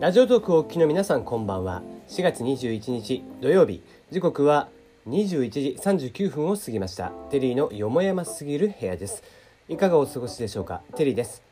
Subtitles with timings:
[0.00, 1.82] ラジオトークをお聞きの皆さんこんばんは。
[2.06, 3.82] 4月21日土曜日。
[4.12, 4.68] 時刻は
[5.08, 7.08] 21時39分を過ぎました。
[7.30, 9.24] テリーのよもやますぎる部屋です。
[9.68, 10.82] いかがお過ごしでしょうか？
[10.94, 11.42] テリーです。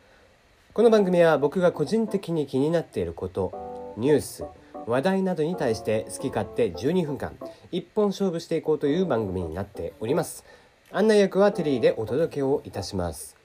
[0.75, 4.45] この番組は僕が個人的に気になっていることニュース
[4.87, 7.37] 話題などに対して好き勝手12分間
[7.73, 10.45] 一本勝負していこうという番組になっております。
[10.93, 13.37] 案内役はテリーでお届けをいたします。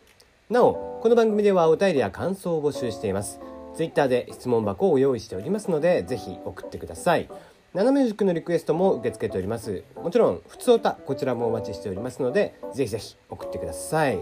[0.51, 3.39] なおこの番組ではお便りや感想を募集しています。
[3.75, 7.27] ツイッターで質問箱を用意しておりますのでぜひ送ってください。
[7.73, 9.83] 斜め塾のリクエストも受け付けております。
[9.95, 14.19] もちろん普通歌こちらもお待ちしておりますのでぜひぜひ送ってください。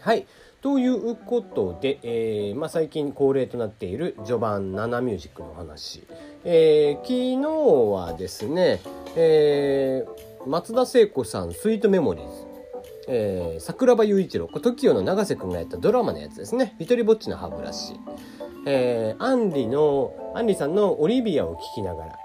[0.00, 0.26] はい。
[0.60, 6.02] ということで、えーまあ、最近恒例となっている序盤7ミュージックの話、
[6.44, 8.80] えー、昨日はですね、
[9.14, 12.32] えー、松田聖子さん「スイートメモリーズ」
[13.06, 14.46] えー、桜庭雄一郎。
[14.46, 18.00] TOKIO の永瀬君がやったドラマのやつですね「一人ぼっちの歯ブラシ」
[18.64, 22.18] えー、アンリのアンリさんの「オリビア」を聴きながら、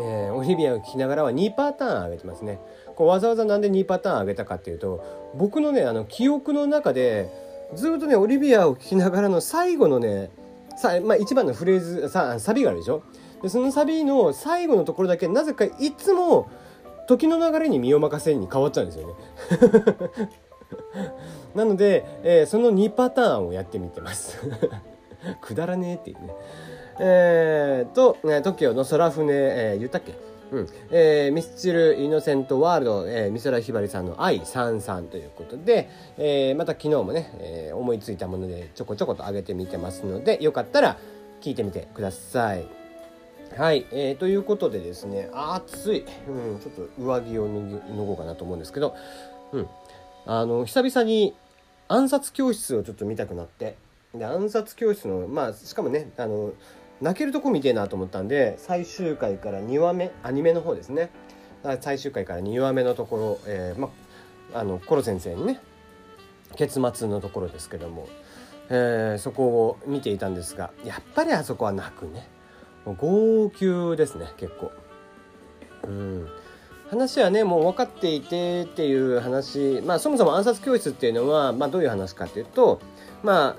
[0.00, 2.60] えー、オリビアを聴きながらは2パターン上げてますね。
[2.96, 7.28] こうわざわざなんで2パターン上げたかっていうと僕のねあの記憶の中で
[7.74, 10.30] ずっとねオリビアを聴きながらの最後のね
[10.78, 13.02] さ、まあ、一番のフレーズさサビがあるでしょ。
[13.42, 16.48] でそのサビの最後のところだけなぜかいつも
[17.08, 19.14] 時の流れに身を任せに変わっちゃうんですよね。
[21.56, 24.38] なので、えー、その2パターンをやってみてます。
[25.40, 26.34] くだらねえっていうね。
[27.00, 30.12] えー、と、ね、TOKIO の空船、えー、言ったっけ？
[30.52, 30.68] うん。
[30.90, 40.98] えー、ミスチル・イノセント・ワールド、えー、美空ひばりさんの「愛33」ということで、えー、また昨日もね、えー、思いついたものでちょこちょこと上げてみてますのでよかったら
[41.40, 42.77] 聞いてみてください。
[43.58, 48.94] はい、えー、ということでですね暑い、うん、ちょっと上着を脱ごうかなと思うんですけど、
[49.50, 49.66] うん、
[50.26, 51.34] あの久々に
[51.88, 53.76] 暗殺教室をちょっと見たくなって
[54.14, 56.52] で暗殺教室のまあしかもねあの
[57.00, 61.10] 泣けるとこ見てえなと思ったんで最終回から2話目アニメの方ですね。
[61.80, 63.90] 最終回から2話目のところ、えー、ま
[64.54, 65.60] あのコロ先生にね
[66.54, 68.08] 結末のところですけども、
[68.68, 72.37] えー、そこを見ていたんですがやっぱりあそこは泣くね。
[72.88, 74.72] もう号泣ですね結構。
[75.84, 76.28] うん。
[76.90, 79.82] 話はねもう分かっていてっていう話。
[79.84, 82.80] まあそもそも暗殺教室っていうのは、まあ、どういう話かっていうと
[83.22, 83.56] ま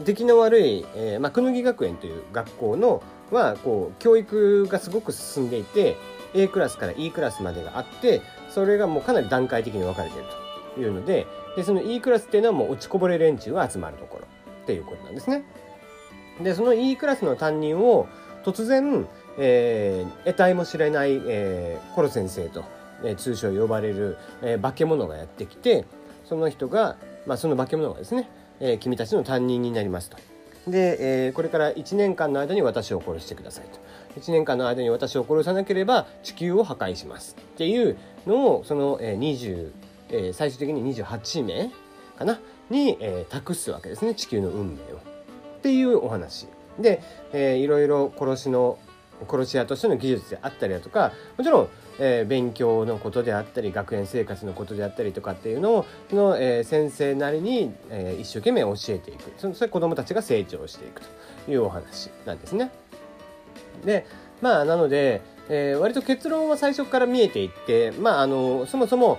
[0.00, 5.96] あ出来の悪い、えーまあ、くぬぎ学園という学校のはこう教育がすごく進んでいて
[6.32, 10.28] A クラスから E クラスまでがあってそれがもうかなり段階的に分かれている
[10.74, 14.26] というのででその E クラスっていうのはもう落ちこぼれ連中が集まるところ
[14.62, 15.44] っていうことなんですね。
[16.42, 18.06] でその E クラスの担任を
[18.44, 19.06] 突然、
[19.38, 22.64] えー、得体も知れない、えー、コロ先生と、
[23.04, 25.84] えー、通称呼ばれる、えー、化け物がやってきて
[26.24, 28.28] その人が、まあ、その化け物がですね
[28.62, 30.16] えー、君たちの担任になりますと。
[30.68, 33.64] で、えー、これから1年間の間に私を殺してください
[34.14, 34.20] と。
[34.20, 39.72] 1年間の間に私を殺さなければ地球を破壊しますっていうのをその、えー、20、
[40.10, 41.70] えー、最終的に28名
[42.16, 42.38] かな？
[42.70, 44.96] に、えー、託すわけですね地球の運命を。
[44.96, 46.46] っていうお話。
[46.78, 47.02] で、
[47.32, 48.78] えー、いろいろ殺しの
[49.28, 51.68] 殺し屋としての技術であったりだとかもちろん
[51.98, 61.02] えー、勉強のことであったり学園生活のことであったりとかっていうのをその、えー、先生なりに、えー、一生懸命教えていくそそれ子どもたちが成長していく
[61.46, 62.70] というお話なんですね。
[63.84, 64.06] で
[64.40, 69.18] まあなので、えー、割と結論は最初から見えていってまああのそもそも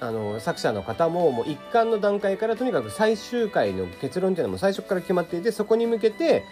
[0.00, 6.44] あの作者の方ももう一貫の段階からとにかく最終回の結論っていうのも最初から決まっていてそこに向けて、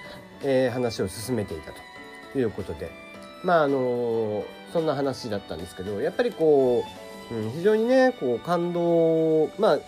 [0.42, 1.72] えー、話を進めていた
[2.32, 3.08] ということで。
[3.42, 6.84] まああのそんな話だったんですけどやっぱりこ
[7.30, 9.78] う、うん、非常にねこう感動まあ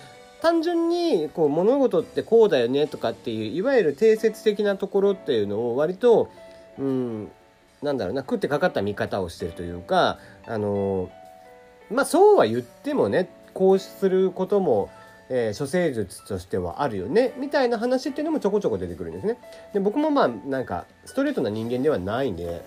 [0.41, 6.31] 単純にこう物事ってこうだよねとかっていういわゆる定説的なところっていうのを割と、
[6.79, 7.31] うん、
[7.83, 11.11] なんだろうな食ってかかった見方をしてるというかあの
[11.91, 14.91] まあそうは言ってもねこうすることも
[15.33, 19.39] えー、処世術としてはあるよねみたいな話っていうのもちょこちょこ出てくるんですね。
[19.73, 22.63] で僕もまあなんかストレートな人間ではないんで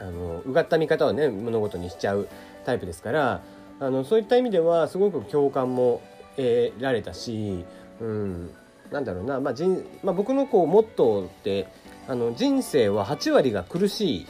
[0.00, 2.28] あのうがった見方をね物事にしちゃう
[2.64, 3.42] タイプですから
[3.78, 6.02] あのそういった意味ではすごく共感も
[6.36, 7.64] 得られたし、
[8.00, 8.50] うん、
[8.90, 11.68] なんだろうな、まあ人まあ、僕のこうモットーって
[12.08, 14.26] あの人生は8割が苦しい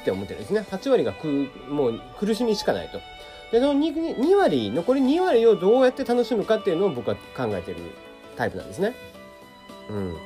[0.00, 3.00] って思ってるんですね8割がくもう苦しみしかないと。
[3.52, 7.78] でその 2, 2割残り2割をどうやって楽しむかっていうのを僕は考えてる
[8.36, 8.94] タイプなんですね。
[9.90, 10.16] うん、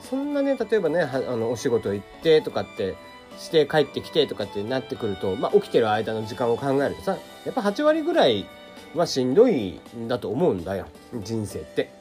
[0.00, 2.94] そんなね例えばねあのお仕事行ってとかって
[3.38, 8.46] して帰ってきてとかってなってくると、まあ、起きてる間の時間を考えるとさやっぱ8割ぐらい
[8.94, 10.86] はしんどいんだと思うんだよ
[11.22, 11.92] 人生って。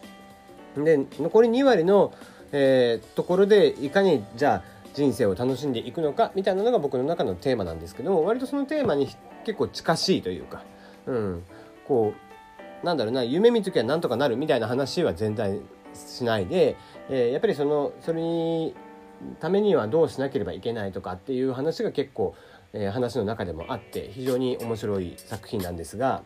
[0.77, 2.13] で残り2割の、
[2.51, 9.07] えー、ところでいかにじゃあ人生を楽しんでいくのかみたいなのが僕の中のテーマなんですけども割とそのテーマに
[9.49, 10.63] 結構近しいというか、
[11.07, 11.43] うん、
[11.87, 12.13] こ
[12.83, 15.59] うなんだろうな夢見る時はなんとかなるみたいな話は全然
[15.95, 16.77] しないで、
[17.09, 18.75] えー、やっぱりそのそれに
[19.39, 22.35] ためにはどうしなければいけないとかっていう話が結構、
[22.73, 26.21] えー、話の中でもあって非常に面白い作品なんですが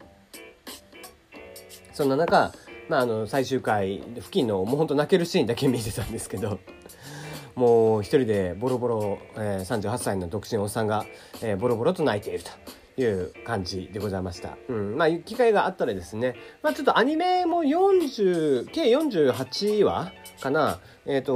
[1.94, 2.52] そんな中、
[2.90, 6.60] まあ、あの最終回付近のもうほんと泣けるシーンだけ見てたんですけど
[7.56, 11.06] もう一人でボロボロ、えー、38歳の独身おっさんが、
[11.42, 12.83] えー、ボロボロと泣いていると。
[12.98, 14.58] いう感じでございました。
[14.70, 14.98] うん。
[14.98, 20.12] まあ、機会があったらですね、まあ、ちょっとアニメも40、計48話
[20.42, 20.80] かな。
[21.06, 21.36] えっ、ー、と、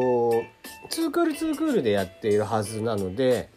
[0.89, 3.49] 2クール2クールでやっているはずなので、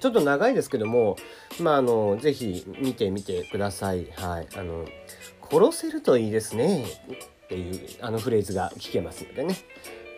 [0.00, 1.16] ちょっと長いですけども、
[1.60, 4.06] まあ、あの、ぜひ見てみてください。
[4.16, 4.48] はい。
[4.56, 4.86] あの、
[5.50, 6.84] 殺せるといいですね。
[7.44, 9.56] っていう、あのフレーズが聞けますのでね。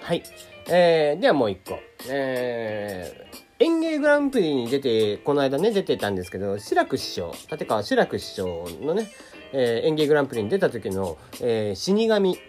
[0.01, 0.23] はい。
[0.69, 1.79] えー、ではもう一個。
[2.11, 9.09] えー、演芸グランプリに出て、この間ね、出てたんですけど、志らく師匠、立川志らく師匠のね、
[9.53, 12.41] えー、演芸グランプリに出た時の、えー、死神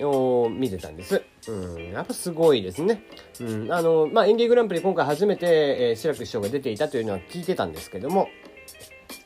[0.00, 1.22] を見てたんです。
[1.46, 3.04] うん、やっぱすごいですね。
[3.40, 5.46] うん、あの、まあ、演芸グランプリ今回初めて、
[5.90, 8.30] えー、志らく師匠が出ていたというのは聞いてたんですけども、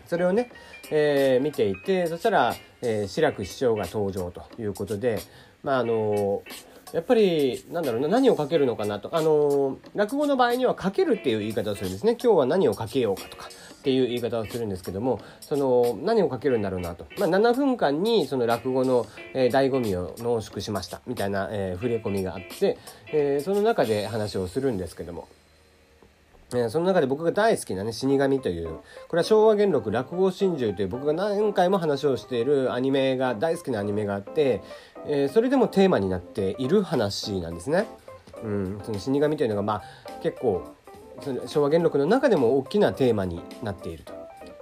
[0.06, 0.50] それをね、
[0.90, 5.20] えー、見ていて、そしたら、えー、志らく師匠が登場ということで、
[5.62, 22.78] まあ、あのーやっぱりなんだろうな何をかけるのかなとあの落語の場合にはかけるっていう言い方をするんですね今日は何をかけようかとかっていう言い方をするんですけどもその何をかけるんだろうなと、まあ、7分間にその落語の、えー、醍醐味を濃縮しましたみたいな、えー、触れ込みがあって、
[23.12, 25.28] えー、その中で話をするんですけども。
[26.54, 28.78] えその中で僕が大好きなね、死神という、
[29.08, 34.62] これは昭和元禄落語真珠という僕が何回も話をしているアニメが、大好きなアニメがあって、
[35.06, 37.87] えー、それでもテーマになっている話なんですね。
[38.44, 39.82] うん、その死神というのがまあ
[40.22, 40.64] 結構
[41.22, 44.04] その昭和元禄の中でも大きなテーマになっている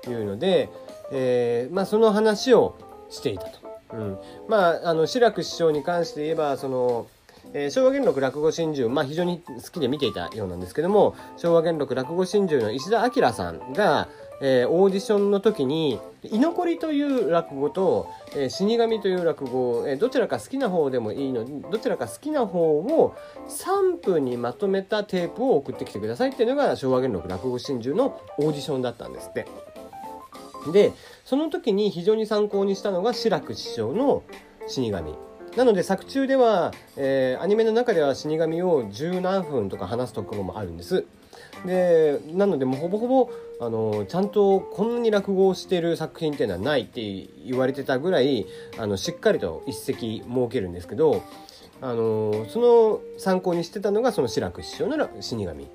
[0.03, 0.71] というので、
[1.11, 2.77] えー、まあ、その話を
[3.11, 3.59] していたと。
[3.93, 7.07] うん、まああの志らく師匠に関して言えばその
[7.55, 14.09] えー、昭和元禄落語真珠、まあ、非常に好きで見ていたようなんですけども昭和元禄落語真珠の石田明さんが、
[14.43, 23.15] えー、オーディションの時に居残りという落語と、えー、死神という落語、えー、どちらか好きな方でもいいのどちらか好きな方を
[23.49, 29.47] 3分にまとめたテープを送ってきてくださいっていうのが昭和元禄落語真珠のオーディションだったんですって。
[30.73, 30.93] で
[31.27, 34.23] その時に非常に参考にしたのが志らく師匠の
[34.67, 35.15] 死神。
[35.57, 41.05] なので作中では、えー、アニメの中では死神を十何分とか話すところもあるんです。
[41.65, 43.31] でなのでもうほぼほぼ
[43.61, 47.01] あのちゃんとこんなに落語をしてる作品っていうのはないって
[47.47, 48.47] 言われてたぐらい
[48.79, 51.23] あのしっかりと一席設けるんですけど
[51.81, 55.69] あのその参考にしてたのがその志らく師匠の死神。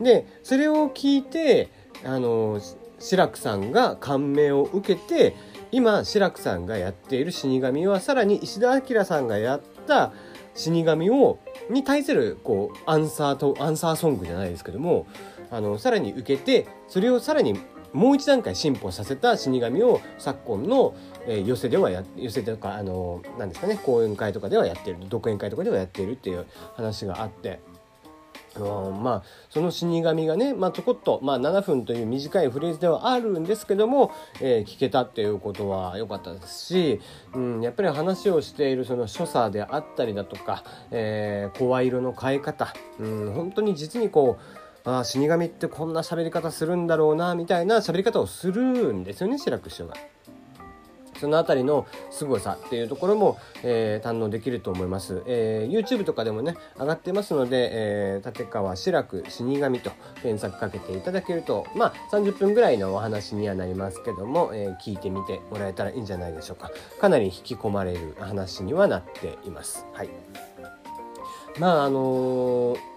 [0.00, 1.70] でそれを聞いて
[2.04, 2.60] あの
[2.98, 5.34] 志らくさんが感銘を受けて
[5.76, 10.10] 今志らくさんがやっている死神はさらに石田明さんがやった
[10.54, 11.38] 死神を
[11.68, 15.06] に対するこうアンサーとアンサーソングじゃないですけども
[15.50, 17.60] あのさらに受けてそれをさらに
[17.92, 20.94] もう一段階進歩させた死神を昨今の、
[21.26, 27.60] えー、寄せではや寄せとかあの何ですかね講演会とかではやってる独演会とかではやっているっていう話があって。
[28.64, 37.00] まあその死神がね、まあ、ちょこっと、まあ、7分という短いフレーズではあるんですけども、えー、聞けたっていうことは良かったですし、
[37.34, 44.38] うん、やっぱり話をしているその所作であったりだとか、えー、声色の変え方、うん、本当に実にこ
[44.84, 49.94] うあ死神ってこんな喋り方するんだろうなみたいな喋り方をするんですよね志らく師匠が。
[51.18, 59.90] その辺りの凄さっていうところも、えー、堪能できると思います、えー、YouTube とかでもね上がってますので、えー、立川志らく死神と
[60.22, 66.70] 検索かけていただけるとまあ30分ぐらいのお話にはなりますけども、えー、聞いてみてもらえたらいいんじゃないでしょうか。
[67.00, 69.86] かなり引き込まれる話にはなっています。
[69.92, 70.10] はい。
[71.58, 72.95] まああのー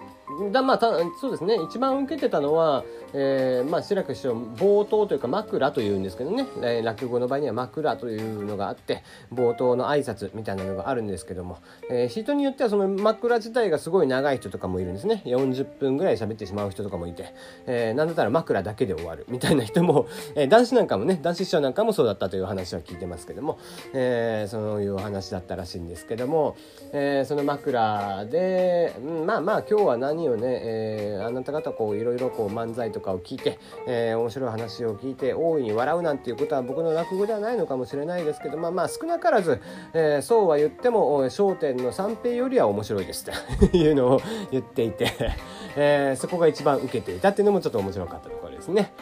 [0.52, 0.80] だまあ
[1.20, 1.58] そうですね。
[1.68, 2.84] 一番受けてたのは、
[3.14, 11.58] えー、まあ志らく師匠冒頭というか枕というんですけどね、えー、落語の場合には枕というのがあって冒頭の挨拶みたいなのがあるんですけども、
[11.90, 15.24] えー、人によってはその枕自体がすごい長い人とかもいるんですね。
[15.26, 17.34] 40分ぐらい喋ってしまう人とかもいて、
[17.66, 19.26] えー、なんだったら枕だけで終わる。
[19.30, 23.58] みたいな人も、えー、男子なんかもね男子師匠なんかもそうだったという話は聞いてますけども、
[23.94, 26.56] えー、そういうお話だったらしいんですけども、
[26.94, 33.58] えー、その枕で、うん、まあまあ今日は何をね、えー、あなた方こういろいろこう漫才ととかを聞いて、
[33.88, 39.62] えー、面白い話を聞いて大いに笑うなんていうことは僕の落語ではないのかもしれないですけどまあまあ少なからず、
[39.94, 43.32] えー、そうは言っても『笑点』の三平よりは面白いですと
[43.76, 44.22] いうのを
[44.52, 45.12] 言っていて、
[45.76, 48.94] えー、そこが一番受けていたっていうのもちょっと面白かったところですね。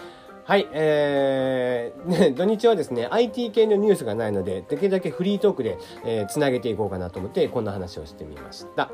[0.46, 8.90] はい、えー、ね、土日はですね、IT 系のニュースがないので、できるだけフリートークで、えー、つなげていこうかなと思って、こんな話をしてみました。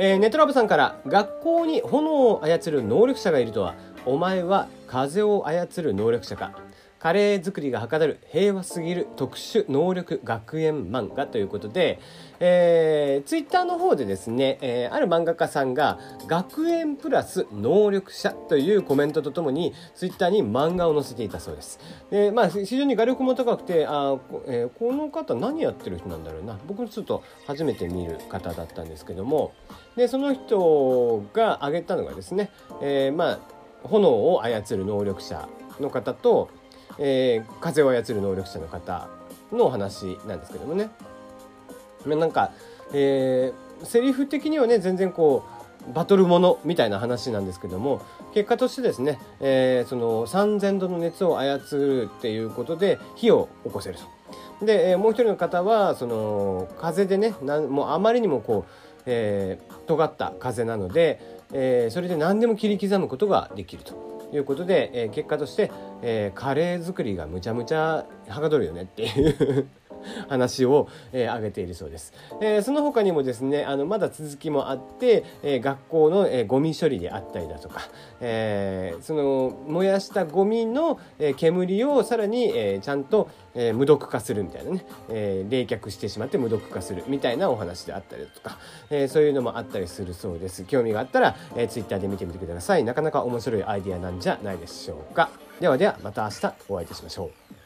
[0.00, 3.74] えー、ネトラブさんから、学校に炎を操る能力者がいるとは、
[4.06, 6.52] お前は風を操る能力者か。
[6.98, 12.00] カレー作りがはかどる平和すぎる特殊能力学園漫画ということで、
[12.40, 21.78] えー、ツイッターの方でですね、えー、ある漫画家さんが学園プラス能力者というコメントとともにツイッターに漫画を載せていたそうです。
[22.10, 26.58] で、まあ非常に画力も高くて、あこ、えー、この方何やってる人なんだろうな。
[26.66, 29.52] 僕ちょっと初めて見る方だったんですけども、
[29.96, 32.50] で、その人が挙げたのがですね、
[32.82, 33.38] えー、まあ
[33.84, 35.48] 炎を操る能力者
[35.80, 36.50] の方と、
[36.98, 39.08] えー、風を操る能力者の方
[39.52, 40.90] のお話なんですけどもね。
[42.06, 42.52] なんか、
[42.92, 45.44] えー、セリフ的にはね全然こ
[45.88, 48.02] うバトルものみたいな話なんですけども
[48.34, 53.98] 結果としてですね、えー、その3000度の熱を操るっていうことで火を起こせる
[54.60, 54.64] と。
[54.64, 58.72] で、えー、もう一人の方はその風でねなんもうあまりにもこう、
[59.06, 61.20] えー、尖った風なので、
[61.52, 64.08] えー、それで何でも切り刻むことができると。
[64.30, 65.70] いうことで、えー、結果として、
[66.02, 69.68] えー、カレー作りがむちゃむちゃはかどるよねっていう
[70.28, 77.80] 話を、えー、挙げているそうです、えー、その他にもですねあのまだ続きもあって、えー、学校の、えー、ゴミ処理であったりだとか、
[78.20, 88.58] えー、その燃やしたゴミの、えー、煙をさらに、えー、ちゃんと、えー、無毒化するみたいなね、えー、冷却してしまって無毒化するみたいなお話であったりだとか、
[88.90, 90.64] えー、そういうのもあったりするそうです。
[90.64, 92.84] 興味があったら、えー、ツイッターで見てみてください。
[92.84, 95.47] なかなか面白いアイディアなんじゃないでしょうか。
[95.60, 97.57] ではではまた明日お会いいたしましょう。